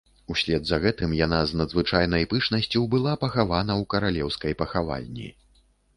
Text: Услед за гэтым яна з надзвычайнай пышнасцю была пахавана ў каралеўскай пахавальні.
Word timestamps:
Услед 0.33 0.63
за 0.69 0.77
гэтым 0.85 1.11
яна 1.17 1.41
з 1.51 1.59
надзвычайнай 1.59 2.25
пышнасцю 2.31 2.81
была 2.95 3.13
пахавана 3.25 3.73
ў 3.83 3.91
каралеўскай 3.95 4.53
пахавальні. 4.63 5.29